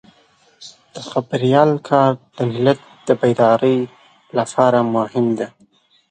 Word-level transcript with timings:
د 0.93 0.95
خبریال 1.11 1.71
کار 1.89 2.11
د 2.35 2.37
ملت 2.53 2.79
د 3.07 3.09
بیدارۍ 3.21 3.77
لپاره 4.37 4.79
مهم 4.95 5.25
دی. 5.37 5.47